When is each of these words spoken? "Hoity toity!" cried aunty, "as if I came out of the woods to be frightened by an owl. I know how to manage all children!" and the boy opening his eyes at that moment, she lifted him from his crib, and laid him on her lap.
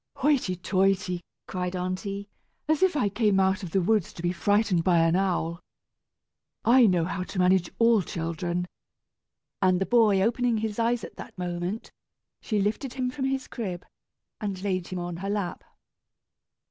"Hoity 0.15 0.55
toity!" 0.55 1.21
cried 1.47 1.75
aunty, 1.75 2.27
"as 2.67 2.81
if 2.81 2.95
I 2.97 3.07
came 3.07 3.39
out 3.39 3.61
of 3.61 3.69
the 3.69 3.83
woods 3.83 4.11
to 4.13 4.23
be 4.23 4.31
frightened 4.33 4.83
by 4.83 4.97
an 4.97 5.15
owl. 5.15 5.59
I 6.65 6.87
know 6.87 7.05
how 7.05 7.21
to 7.21 7.37
manage 7.37 7.69
all 7.77 8.01
children!" 8.01 8.65
and 9.61 9.79
the 9.79 9.85
boy 9.85 10.19
opening 10.23 10.57
his 10.57 10.79
eyes 10.79 11.03
at 11.03 11.17
that 11.17 11.37
moment, 11.37 11.91
she 12.41 12.59
lifted 12.59 12.93
him 12.95 13.11
from 13.11 13.25
his 13.25 13.47
crib, 13.47 13.85
and 14.39 14.63
laid 14.63 14.87
him 14.87 14.97
on 14.97 15.17
her 15.17 15.29
lap. 15.29 15.63